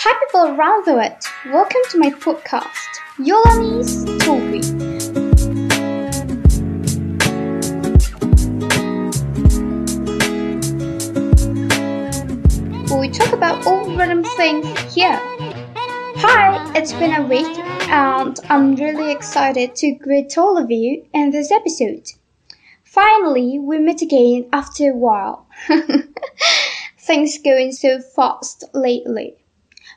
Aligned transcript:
Hi 0.00 0.14
people 0.26 0.54
around 0.54 0.84
the 0.84 0.94
world, 0.94 1.24
welcome 1.46 1.80
to 1.90 1.98
my 1.98 2.10
podcast, 2.10 3.00
Yolani's. 3.18 4.04
Where 12.88 13.00
we 13.00 13.08
talk 13.08 13.32
about 13.32 13.66
all 13.66 13.92
random 13.96 14.22
things 14.36 14.68
here. 14.94 15.18
Hi, 16.18 16.72
it's 16.76 16.92
been 16.92 17.14
a 17.14 17.26
week 17.26 17.58
and 17.88 18.38
I'm 18.48 18.76
really 18.76 19.10
excited 19.10 19.74
to 19.74 19.94
greet 19.96 20.38
all 20.38 20.56
of 20.56 20.70
you 20.70 21.06
in 21.12 21.30
this 21.30 21.50
episode. 21.50 22.06
Finally, 22.84 23.58
we 23.58 23.80
meet 23.80 24.02
again 24.02 24.48
after 24.52 24.92
a 24.92 24.96
while. 24.96 25.48
Things 27.00 27.38
going 27.42 27.72
so 27.72 28.00
fast 28.00 28.62
lately. 28.72 29.34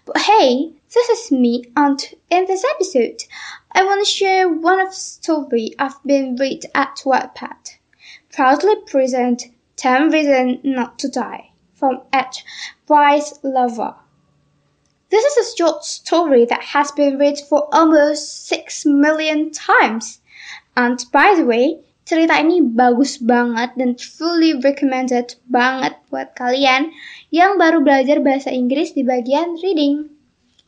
But 0.03 0.17
hey, 0.17 0.73
this 0.93 1.09
is 1.09 1.31
me 1.31 1.65
and 1.77 2.03
in 2.31 2.45
this 2.45 2.65
episode, 2.73 3.23
I 3.71 3.83
want 3.83 4.03
to 4.03 4.11
share 4.11 4.49
one 4.49 4.79
of 4.79 4.89
the 4.89 4.95
story 4.95 5.75
I've 5.77 6.03
been 6.03 6.35
read 6.37 6.65
at 6.73 7.03
Wattpad. 7.05 7.77
Proudly 8.33 8.77
present 8.87 9.43
10 9.75 10.09
Reasons 10.09 10.59
Not 10.63 10.97
to 10.99 11.07
Die 11.07 11.51
from 11.75 12.01
at 12.11 12.41
Vice 12.87 13.37
Lover. 13.43 13.95
This 15.11 15.23
is 15.23 15.53
a 15.53 15.57
short 15.57 15.83
story 15.83 16.45
that 16.45 16.63
has 16.63 16.91
been 16.91 17.19
read 17.19 17.39
for 17.39 17.67
almost 17.71 18.47
6 18.47 18.85
million 18.87 19.51
times. 19.51 20.19
And 20.75 21.05
by 21.11 21.35
the 21.35 21.45
way, 21.45 21.79
cerita 22.11 22.35
ini 22.43 22.59
bagus 22.59 23.15
banget 23.23 23.71
dan 23.79 23.95
fully 23.95 24.51
recommended 24.59 25.39
banget 25.47 25.95
buat 26.11 26.35
kalian 26.35 26.91
yang 27.31 27.55
baru 27.55 27.79
belajar 27.79 28.19
bahasa 28.19 28.51
Inggris 28.51 28.91
di 28.91 29.07
bagian 29.07 29.55
reading. 29.63 30.11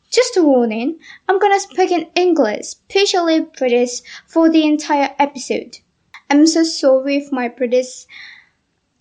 Just 0.08 0.40
a 0.40 0.44
warning, 0.48 1.04
I'm 1.28 1.44
gonna 1.44 1.60
speak 1.60 1.92
in 1.92 2.08
English, 2.16 2.80
especially 2.80 3.44
British, 3.44 4.00
for 4.24 4.48
the 4.48 4.64
entire 4.64 5.12
episode. 5.20 5.84
I'm 6.32 6.48
so 6.48 6.64
sorry 6.64 7.20
if 7.20 7.28
my 7.36 7.52
British 7.52 8.08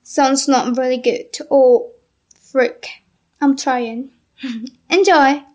sounds 0.03 0.51
not 0.51 0.75
really 0.75 0.99
good 0.99 1.31
or 1.47 1.95
freak. 2.35 3.07
I'm 3.39 3.55
trying. 3.55 4.11
Enjoy! 4.91 5.47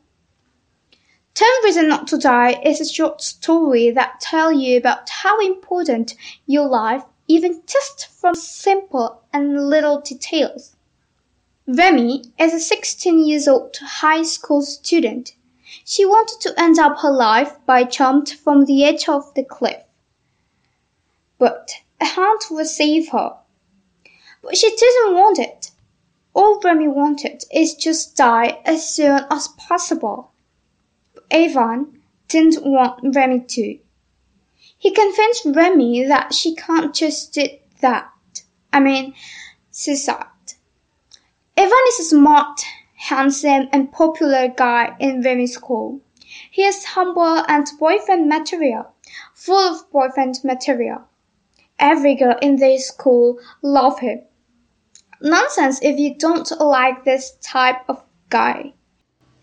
Ten 1.37 1.63
Reasons 1.63 1.87
Not 1.87 2.07
to 2.07 2.17
Die 2.17 2.59
is 2.63 2.81
a 2.81 2.91
short 2.91 3.21
story 3.21 3.91
that 3.91 4.19
tells 4.19 4.59
you 4.59 4.75
about 4.75 5.07
how 5.07 5.39
important 5.39 6.15
your 6.47 6.65
life, 6.65 7.03
even 7.27 7.61
just 7.67 8.07
from 8.07 8.33
simple 8.33 9.21
and 9.31 9.69
little 9.69 10.01
details. 10.01 10.75
Remy 11.67 12.23
is 12.39 12.55
a 12.55 12.59
16 12.59 13.23
years 13.23 13.47
old 13.47 13.77
high 13.77 14.23
school 14.23 14.63
student. 14.63 15.35
She 15.85 16.07
wanted 16.07 16.41
to 16.41 16.59
end 16.59 16.79
up 16.79 16.97
her 17.01 17.11
life 17.11 17.53
by 17.67 17.83
jumped 17.83 18.33
from 18.33 18.65
the 18.65 18.83
edge 18.83 19.07
of 19.07 19.31
the 19.35 19.43
cliff. 19.43 19.83
But 21.37 21.69
a 22.01 22.05
hunt 22.05 22.45
would 22.49 22.65
save 22.65 23.09
her. 23.09 23.37
But 24.41 24.57
she 24.57 24.75
didn't 24.75 25.13
want 25.13 25.37
it. 25.37 25.69
All 26.33 26.59
Remy 26.61 26.87
wanted 26.87 27.43
is 27.53 27.75
just 27.75 28.15
die 28.15 28.59
as 28.65 28.89
soon 28.89 29.23
as 29.29 29.49
possible. 29.49 30.31
Evan 31.31 32.01
didn't 32.27 32.63
want 32.63 33.15
Remy 33.15 33.41
to. 33.41 33.79
He 34.77 34.91
convinced 34.91 35.45
Remy 35.45 36.05
that 36.05 36.33
she 36.33 36.55
can't 36.55 36.93
just 36.93 37.33
do 37.33 37.47
that. 37.81 38.09
I 38.71 38.79
mean, 38.79 39.13
suicide. 39.71 40.25
Evan 41.55 41.83
is 41.89 41.99
a 41.99 42.03
smart, 42.03 42.61
handsome, 42.95 43.67
and 43.71 43.91
popular 43.91 44.47
guy 44.47 44.95
in 44.99 45.21
Remy's 45.21 45.53
school. 45.53 46.01
He 46.51 46.63
is 46.63 46.83
humble 46.83 47.43
and 47.47 47.67
boyfriend 47.79 48.29
material, 48.29 48.93
full 49.33 49.73
of 49.73 49.89
boyfriend 49.91 50.35
material. 50.43 51.07
Every 51.79 52.15
girl 52.15 52.37
in 52.41 52.57
this 52.57 52.87
school 52.87 53.39
love 53.61 53.99
him. 53.99 54.21
Nonsense 55.21 55.79
if 55.81 55.97
you 55.97 56.15
don't 56.15 56.51
like 56.59 57.03
this 57.03 57.37
type 57.41 57.81
of 57.89 58.03
guy. 58.29 58.73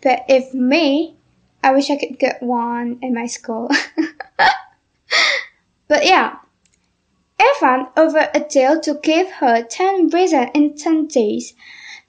But 0.01 0.23
if 0.29 0.53
me, 0.53 1.17
I 1.65 1.71
wish 1.71 1.89
I 1.89 1.95
could 1.95 2.19
get 2.19 2.43
one 2.43 2.99
in 3.01 3.15
my 3.15 3.25
school. 3.25 3.71
but 5.87 6.05
yeah, 6.05 6.35
Evan 7.39 7.87
over 7.97 8.19
a 8.19 8.29
Adele 8.35 8.81
to 8.81 8.99
give 9.01 9.31
her 9.31 9.63
10 9.63 10.09
reasons 10.09 10.51
in 10.53 10.77
10 10.77 11.07
days 11.07 11.55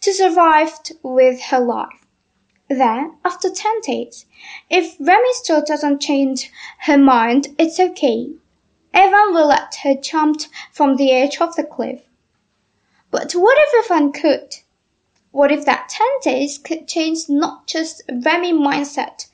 to 0.02 0.12
survive 0.12 0.72
with 1.02 1.40
her 1.44 1.58
life. 1.58 2.04
Then, 2.68 3.16
after 3.24 3.48
10 3.48 3.80
days, 3.80 4.26
if 4.68 4.94
Remy 5.00 5.32
still 5.32 5.64
doesn't 5.64 6.02
change 6.02 6.52
her 6.80 6.98
mind, 6.98 7.54
it's 7.58 7.80
okay. 7.80 8.28
Evan 8.92 9.32
will 9.32 9.46
let 9.46 9.76
her 9.84 9.94
jump 9.94 10.42
from 10.70 10.96
the 10.96 11.12
edge 11.12 11.40
of 11.40 11.56
the 11.56 11.64
cliff. 11.64 12.02
But 13.10 13.32
what 13.32 13.56
if 13.58 13.90
Evan 13.90 14.12
could? 14.12 14.56
What 15.30 15.50
if 15.50 15.64
that 15.64 15.88
10 15.88 16.06
days 16.34 16.58
could 16.58 16.86
change 16.86 17.30
not 17.30 17.66
just 17.66 18.02
Remy 18.10 18.52
mindset, 18.52 19.28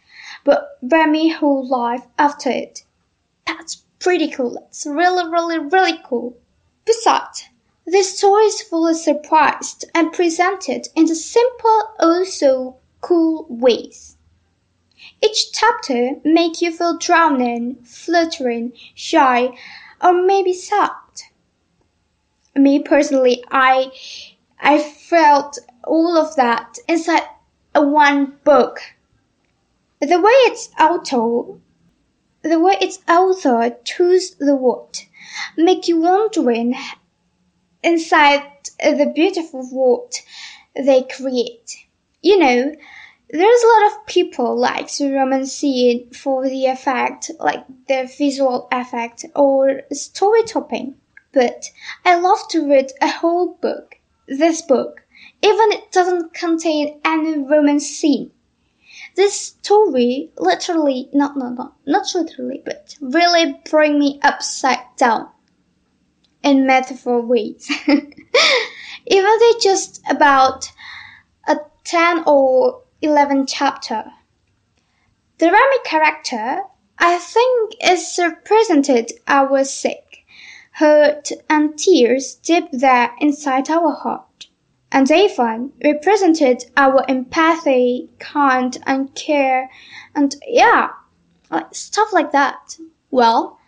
but 0.45 0.79
Remy 0.83 1.31
whole 1.31 1.67
life 1.67 2.07
after 2.19 2.51
it? 2.51 2.85
That's 3.47 3.77
pretty 3.99 4.29
cool. 4.29 4.55
That's 4.55 4.87
really, 4.87 5.29
really, 5.31 5.59
really 5.59 6.01
cool. 6.05 6.37
Besides, 6.85 7.45
this 7.87 8.17
story 8.19 8.45
is 8.45 8.63
full 8.63 8.87
of 8.87 8.97
surprise 8.97 9.85
and 9.95 10.13
presented 10.13 10.89
in 10.95 11.07
the 11.07 11.15
simple, 11.15 11.95
also 11.99 12.77
cool 13.01 13.47
ways. 13.49 14.17
Each 15.21 15.53
chapter 15.53 16.21
make 16.25 16.63
you 16.63 16.71
feel 16.71 16.97
drowning, 16.97 17.83
fluttering, 17.85 18.73
shy, 18.95 19.57
or 20.01 20.13
maybe 20.13 20.53
sad. 20.53 20.91
Me 22.55 22.79
personally, 22.81 23.45
I 23.51 23.91
I 24.61 24.79
felt 24.81 25.59
all 25.85 26.17
of 26.17 26.37
that 26.37 26.79
inside 26.87 27.27
one 27.75 28.39
book. 28.45 28.81
The 30.03 30.21
way 30.21 30.33
its 30.51 30.69
author, 30.81 31.61
the 32.43 32.59
way 32.59 32.77
its 32.81 32.99
author 33.09 33.77
choose 33.85 34.35
the 34.35 34.57
word, 34.57 34.99
make 35.57 35.87
you 35.87 36.01
wondering 36.01 36.75
inside 37.85 38.43
the 38.81 39.13
beautiful 39.15 39.65
world 39.71 40.13
they 40.75 41.05
create. 41.05 41.87
You 42.21 42.37
know, 42.37 42.75
there's 43.31 43.63
a 43.63 43.67
lot 43.69 43.93
of 43.93 44.07
people 44.07 44.59
like 44.59 44.89
to 44.95 45.15
romance 45.15 45.61
for 46.17 46.49
the 46.49 46.67
effect, 46.67 47.31
like 47.39 47.65
the 47.87 48.13
visual 48.19 48.67
effect 48.73 49.25
or 49.37 49.83
story 49.93 50.43
topping. 50.43 50.97
But 51.33 51.71
I 52.05 52.19
love 52.19 52.49
to 52.49 52.69
read 52.69 52.91
a 53.01 53.07
whole 53.09 53.55
book, 53.55 54.01
this 54.27 54.63
book, 54.63 55.07
even 55.43 55.71
it 55.71 55.93
doesn't 55.93 56.35
contain 56.35 57.01
any 57.05 57.39
romance 57.39 57.87
scene. 57.87 58.33
This 59.15 59.39
story 59.39 60.33
literally, 60.39 61.11
not, 61.13 61.37
not, 61.37 61.55
not, 61.55 61.77
not 61.87 62.15
literally, 62.15 62.63
but 62.65 62.97
really 63.01 63.61
bring 63.71 63.99
me 63.99 64.19
upside 64.23 64.81
down 64.97 65.29
in 66.43 66.67
metaphor 66.67 67.21
ways. 67.21 67.71
Even 69.07 69.39
they 69.41 69.53
just 69.61 70.03
about 70.09 70.71
a 71.47 71.59
10 71.85 72.25
or 72.27 72.83
11 73.03 73.47
chapter. 73.47 74.05
The 75.39 75.51
Remy 75.51 75.79
character, 75.85 76.63
I 76.99 77.19
think, 77.19 77.75
is 77.83 78.19
represented 78.19 79.13
our 79.27 79.65
sick, 79.65 80.25
hurt, 80.73 81.31
and 81.51 81.77
tears 81.77 82.37
deep 82.37 82.69
there 82.73 83.11
inside 83.21 83.69
our 83.69 83.93
heart. 83.93 84.25
And 84.95 85.11
Evan 85.11 85.73
represented 85.83 86.65
our 86.77 87.03
empathy, 87.09 88.11
kind, 88.19 88.77
and 88.87 89.15
care, 89.15 89.71
and 90.15 90.37
yeah, 90.47 90.91
like 91.51 91.75
stuff 91.75 92.13
like 92.13 92.33
that. 92.33 92.77
Well, 93.11 93.59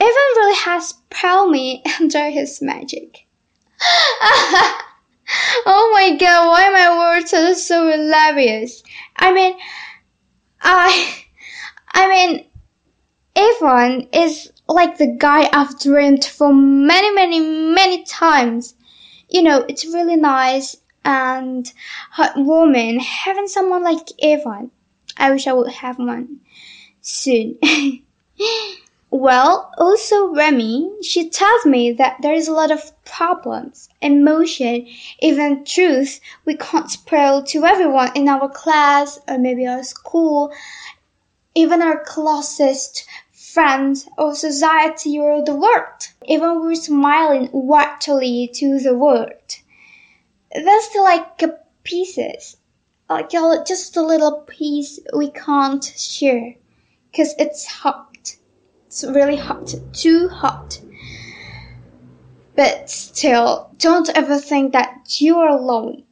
Evan 0.00 0.12
really 0.36 0.56
has 0.56 0.94
me 1.48 1.82
under 2.00 2.30
his 2.30 2.60
magic. 2.60 3.26
oh 5.64 5.90
my 5.94 6.16
god, 6.18 6.48
why 6.48 6.70
my 6.70 6.98
words 6.98 7.32
are 7.32 7.54
so 7.54 7.88
hilarious? 7.88 8.82
I 9.16 9.32
mean, 9.32 9.54
I, 10.60 11.24
I 11.92 12.08
mean, 12.08 12.46
Evan 13.36 14.08
is 14.12 14.50
like 14.68 14.98
the 14.98 15.16
guy 15.18 15.48
I've 15.52 15.78
dreamed 15.78 16.24
for 16.24 16.52
many, 16.52 17.14
many, 17.14 17.40
many 17.40 18.02
times. 18.04 18.74
You 19.32 19.42
know, 19.42 19.64
it's 19.68 19.86
really 19.86 20.16
nice 20.16 20.76
and 21.04 21.72
heartwarming 22.14 23.00
having 23.00 23.48
someone 23.48 23.82
like 23.82 24.08
Evan. 24.22 24.70
I 25.16 25.30
wish 25.32 25.46
I 25.46 25.52
would 25.52 25.72
have 25.72 25.98
one 25.98 26.40
soon. 27.00 27.58
Well, 29.14 29.70
also 29.76 30.32
Remy, 30.32 30.90
she 31.02 31.28
tells 31.28 31.66
me 31.66 31.92
that 31.92 32.22
there 32.22 32.32
is 32.32 32.48
a 32.48 32.52
lot 32.54 32.70
of 32.70 32.92
problems, 33.04 33.90
emotion, 34.00 34.88
even 35.20 35.66
truth 35.66 36.18
we 36.46 36.56
can't 36.56 36.90
spill 36.90 37.42
to 37.42 37.66
everyone 37.66 38.12
in 38.14 38.26
our 38.26 38.48
class 38.48 39.18
or 39.28 39.36
maybe 39.36 39.66
our 39.66 39.82
school, 39.82 40.50
even 41.54 41.82
our 41.82 42.02
closest 42.02 43.04
friends 43.52 44.08
or 44.16 44.34
society 44.34 45.18
or 45.18 45.44
the 45.44 45.54
world. 45.54 46.08
Even 46.26 46.60
we're 46.60 46.74
smiling 46.74 47.48
widely 47.52 48.50
to 48.54 48.78
the 48.78 48.94
world. 48.94 49.56
That's 50.54 50.94
like 50.94 51.42
pieces, 51.84 52.56
like 53.08 53.30
just 53.30 53.96
a 53.96 54.02
little 54.02 54.40
piece 54.48 54.98
we 55.16 55.30
can't 55.30 55.84
share, 55.84 56.54
cause 57.14 57.34
it's 57.38 57.66
hot 57.66 58.12
it's 58.92 59.04
really 59.04 59.36
hot, 59.36 59.74
too 59.94 60.28
hot. 60.28 60.78
But 62.54 62.90
still, 62.90 63.70
don't 63.78 64.10
ever 64.14 64.38
think 64.38 64.74
that 64.74 65.18
you 65.18 65.38
are 65.38 65.48
alone 65.48 66.04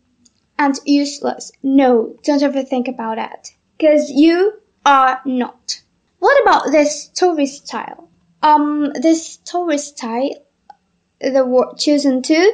and 0.58 0.80
useless. 0.86 1.52
No, 1.62 2.16
don't 2.22 2.42
ever 2.42 2.62
think 2.62 2.88
about 2.88 3.16
that. 3.16 3.50
Cause 3.78 4.08
you 4.08 4.62
are 4.86 5.20
not. 5.26 5.82
What 6.20 6.42
about 6.42 6.70
this 6.70 7.04
story 7.04 7.46
style? 7.46 8.08
Um, 8.42 8.92
this 8.92 9.26
story 9.26 9.78
style, 9.78 10.34
the 11.18 11.46
word 11.46 11.78
chosen 11.78 12.20
to, 12.22 12.52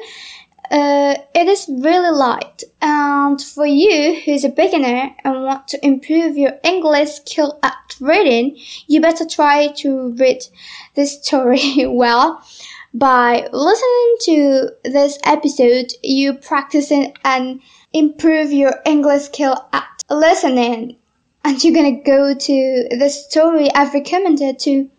uh, 0.70 1.16
it 1.34 1.48
is 1.48 1.66
really 1.68 2.16
light. 2.16 2.62
And 2.80 3.42
for 3.42 3.66
you 3.66 4.20
who's 4.24 4.44
a 4.44 4.50
beginner 4.50 5.10
and 5.24 5.42
want 5.42 5.66
to 5.68 5.84
improve 5.84 6.38
your 6.38 6.52
English 6.62 7.10
skill 7.10 7.58
at 7.64 7.96
reading, 8.00 8.56
you 8.86 9.00
better 9.00 9.26
try 9.26 9.68
to 9.78 10.12
read 10.12 10.44
this 10.94 11.20
story 11.24 11.86
well. 11.88 12.42
By 12.94 13.48
listening 13.52 14.16
to 14.20 14.70
this 14.84 15.18
episode, 15.24 15.92
you 16.04 16.34
practice 16.34 16.92
and 17.24 17.60
improve 17.92 18.52
your 18.52 18.74
English 18.86 19.22
skill 19.22 19.56
at 19.72 20.04
listening. 20.08 20.98
And 21.46 21.62
you're 21.62 21.74
gonna 21.74 22.02
go 22.02 22.34
to 22.34 22.88
the 22.90 23.08
story 23.08 23.70
I've 23.72 23.94
recommended 23.94 24.58
to 24.58 24.90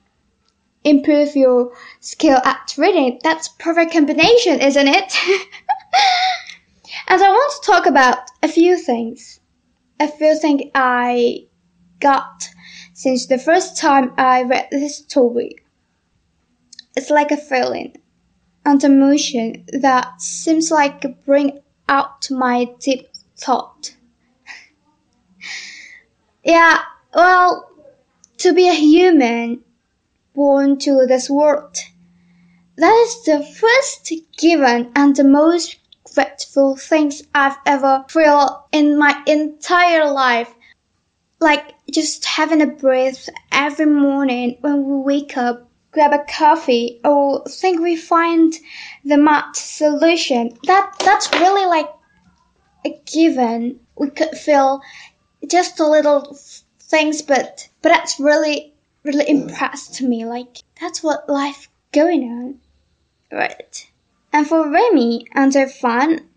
improve 0.85 1.35
your 1.35 1.73
skill 1.99 2.38
at 2.38 2.73
reading. 2.77 3.19
That's 3.21 3.49
perfect 3.49 3.91
combination, 3.91 4.61
isn't 4.61 4.88
it? 4.88 5.13
and 7.09 7.21
I 7.21 7.29
want 7.29 7.51
to 7.51 7.69
talk 7.69 7.85
about 7.85 8.19
a 8.41 8.47
few 8.47 8.77
things. 8.77 9.41
A 9.99 10.07
few 10.07 10.39
things 10.39 10.71
I 10.73 11.47
got 11.99 12.47
since 12.94 13.25
the 13.25 13.39
first 13.39 13.75
time 13.75 14.13
I 14.17 14.44
read 14.44 14.69
this 14.71 14.99
story. 14.99 15.57
It's 16.95 17.09
like 17.09 17.31
a 17.31 17.35
feeling 17.35 17.97
and 18.65 18.81
emotion 18.85 19.65
that 19.81 20.21
seems 20.21 20.71
like 20.71 21.25
bring 21.25 21.59
out 21.89 22.31
my 22.31 22.69
deep 22.79 23.09
thought. 23.35 23.96
Yeah, 26.47 26.79
well, 27.13 27.69
to 28.38 28.53
be 28.53 28.69
a 28.69 28.73
human 28.73 29.61
born 30.33 30.79
to 30.79 31.05
this 31.05 31.29
world. 31.29 31.75
That 32.77 32.94
is 33.05 33.25
the 33.25 33.44
first 33.44 34.13
given 34.38 34.91
and 34.95 35.13
the 35.13 35.25
most 35.25 35.75
grateful 36.15 36.77
things 36.77 37.21
I've 37.35 37.57
ever 37.65 38.05
felt 38.07 38.67
in 38.71 38.97
my 38.97 39.21
entire 39.27 40.09
life. 40.09 40.53
Like 41.41 41.75
just 41.91 42.23
having 42.23 42.61
a 42.61 42.67
breath 42.67 43.27
every 43.51 43.85
morning 43.85 44.57
when 44.61 44.85
we 44.85 45.01
wake 45.01 45.35
up, 45.35 45.67
grab 45.91 46.13
a 46.13 46.23
coffee, 46.31 47.01
or 47.03 47.44
think 47.45 47.81
we 47.81 47.97
find 47.97 48.53
the 49.03 49.17
math 49.17 49.57
solution. 49.57 50.57
That 50.63 50.94
that's 50.99 51.29
really 51.33 51.65
like 51.65 51.89
a 52.85 53.01
given. 53.05 53.81
We 53.97 54.11
could 54.11 54.38
feel 54.38 54.81
just 55.45 55.77
the 55.77 55.87
little 55.87 56.37
things, 56.79 57.21
but 57.21 57.69
but 57.81 57.89
that's 57.89 58.19
really 58.19 58.73
really 59.03 59.25
mm. 59.25 59.49
impressed 59.49 59.95
to 59.95 60.07
me. 60.07 60.25
Like, 60.25 60.57
that's 60.79 61.03
what 61.03 61.29
life 61.29 61.69
going 61.91 62.23
on. 62.23 62.59
Right. 63.31 63.89
And 64.33 64.47
for 64.47 64.69
Remy 64.69 65.27
and 65.33 65.53
her 65.53 65.67
fun, 65.67 66.27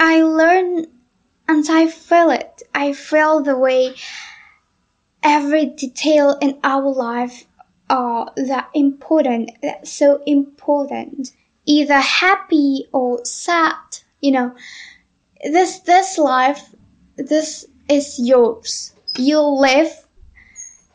I 0.00 0.22
learn 0.22 0.86
and 1.46 1.64
I 1.68 1.86
feel 1.88 2.30
it. 2.30 2.62
I 2.74 2.92
feel 2.92 3.42
the 3.42 3.56
way 3.56 3.94
every 5.22 5.66
detail 5.66 6.38
in 6.40 6.58
our 6.64 6.90
life 6.92 7.44
are 7.90 8.32
that 8.36 8.68
important, 8.74 9.50
that's 9.62 9.92
so 9.92 10.22
important. 10.26 11.32
Either 11.64 12.00
happy 12.00 12.86
or 12.92 13.24
sad, 13.24 13.76
you 14.20 14.30
know. 14.30 14.54
This 15.42 15.80
this 15.80 16.18
life, 16.18 16.74
this 17.16 17.66
is 17.88 18.18
yours. 18.18 18.92
You'll 19.16 19.60
live 19.60 19.90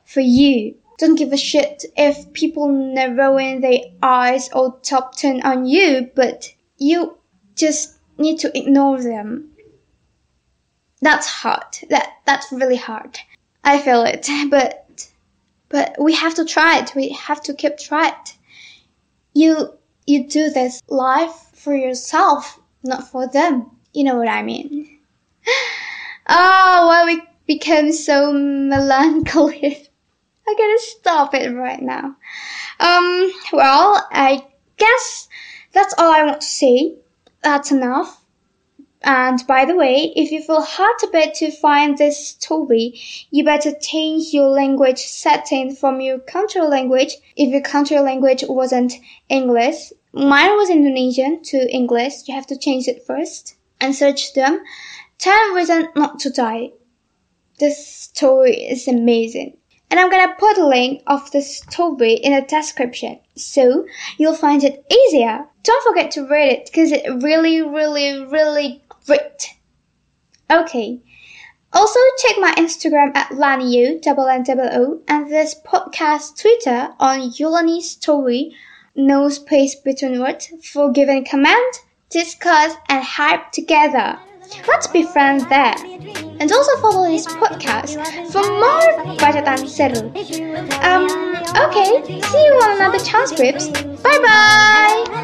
for 0.05 0.21
you. 0.21 0.75
Don't 0.99 1.15
give 1.15 1.33
a 1.33 1.37
shit 1.37 1.85
if 1.97 2.31
people 2.33 2.67
narrowing 2.67 3.61
their 3.61 3.79
eyes 4.01 4.49
or 4.53 4.79
top 4.81 5.17
turn 5.17 5.41
on 5.41 5.65
you, 5.65 6.11
but 6.15 6.53
you 6.77 7.17
just 7.55 7.97
need 8.17 8.39
to 8.39 8.57
ignore 8.57 9.01
them. 9.01 9.49
That's 11.01 11.27
hard. 11.27 11.77
That 11.89 12.13
that's 12.25 12.51
really 12.51 12.77
hard. 12.77 13.19
I 13.63 13.79
feel 13.79 14.03
it, 14.03 14.27
but 14.49 15.07
but 15.69 15.95
we 15.99 16.13
have 16.13 16.35
to 16.35 16.45
try 16.45 16.79
it. 16.79 16.95
We 16.95 17.09
have 17.09 17.41
to 17.43 17.53
keep 17.53 17.77
try 17.77 18.09
it. 18.09 18.37
You 19.33 19.73
you 20.05 20.27
do 20.27 20.49
this 20.49 20.81
life 20.87 21.49
for 21.53 21.75
yourself, 21.75 22.59
not 22.83 23.09
for 23.09 23.27
them. 23.27 23.71
You 23.93 24.03
know 24.03 24.15
what 24.15 24.27
I 24.27 24.43
mean? 24.43 24.99
Oh, 26.27 26.87
why 26.87 27.05
we 27.05 27.21
become 27.47 27.91
so 27.91 28.31
melancholy. 28.31 29.89
I 30.47 30.55
gotta 30.57 30.79
stop 30.79 31.33
it 31.33 31.49
right 31.49 31.81
now. 31.81 32.15
Um, 32.79 33.31
well, 33.51 34.07
I 34.11 34.45
guess 34.77 35.27
that's 35.71 35.93
all 35.97 36.11
I 36.11 36.23
want 36.23 36.41
to 36.41 36.47
say. 36.47 36.95
That's 37.41 37.71
enough. 37.71 38.23
And 39.03 39.45
by 39.47 39.65
the 39.65 39.75
way, 39.75 40.13
if 40.15 40.31
you 40.31 40.41
feel 40.41 40.61
hard 40.61 40.95
a 41.03 41.07
bit 41.07 41.33
to 41.35 41.51
find 41.51 41.97
this 41.97 42.27
story, 42.27 42.99
you 43.31 43.43
better 43.43 43.73
change 43.77 44.33
your 44.33 44.47
language 44.47 44.99
setting 44.99 45.75
from 45.75 45.99
your 45.99 46.19
country 46.19 46.61
language 46.61 47.15
if 47.35 47.49
your 47.49 47.61
country 47.61 47.99
language 47.99 48.45
wasn't 48.47 48.93
English. 49.27 49.91
Mine 50.13 50.55
was 50.55 50.69
Indonesian 50.69 51.43
to 51.43 51.69
English. 51.69 52.27
You 52.27 52.35
have 52.35 52.47
to 52.47 52.57
change 52.57 52.87
it 52.87 53.05
first 53.05 53.55
and 53.81 53.93
search 53.93 54.33
them. 54.33 54.61
10 55.23 55.53
reasons 55.53 55.87
not 55.95 56.19
to 56.19 56.29
die. 56.29 56.69
This 57.57 57.87
story 57.87 58.55
is 58.55 58.89
amazing 58.89 59.55
and 59.89 59.97
I'm 59.97 60.09
gonna 60.09 60.36
put 60.38 60.57
a 60.57 60.67
link 60.67 61.01
of 61.07 61.31
the 61.31 61.41
story 61.41 62.15
in 62.15 62.33
the 62.33 62.41
description 62.41 63.21
so 63.38 63.86
you'll 64.17 64.36
find 64.36 64.65
it 64.65 64.86
easier. 64.91 65.45
Don't 65.63 65.83
forget 65.88 66.12
to 66.12 66.27
read 66.27 66.51
it 66.51 66.65
because 66.65 66.91
it's 66.91 67.24
really, 67.24 67.62
really, 67.62 68.25
really 68.25 68.83
great. 69.05 69.48
Okay. 70.51 71.00
Also 71.71 72.00
check 72.17 72.36
my 72.39 72.53
Instagram 72.55 73.15
at 73.15 73.29
Lanio, 73.29 74.01
double 74.01 74.27
N 74.27 74.43
double 74.43 74.67
O, 74.74 75.01
and 75.07 75.31
this 75.31 75.55
podcast 75.65 76.38
Twitter 76.38 76.93
on 77.00 77.31
Yulani 77.31 77.81
Story, 77.81 78.53
no 78.93 79.29
space 79.29 79.74
between 79.75 80.19
words, 80.19 80.51
for 80.74 80.91
giving 80.91 81.24
comment, 81.24 81.75
discuss, 82.09 82.75
and 82.89 83.01
hype 83.01 83.53
together. 83.53 84.19
Let's 84.67 84.88
be 84.88 85.03
friends 85.03 85.48
there. 85.48 85.75
And 86.39 86.51
also 86.51 86.77
follow 86.81 87.10
this 87.10 87.27
podcast 87.27 87.98
for 88.31 88.43
more 88.43 89.15
Better 89.17 89.41
Than 89.41 89.60
Seru. 89.65 90.10
Um, 90.83 91.05
okay, 91.67 92.22
see 92.22 92.45
you 92.45 92.53
on 92.63 92.75
another 92.77 93.03
transcripts. 93.03 93.67
Bye 94.01 94.19
bye! 94.19 95.23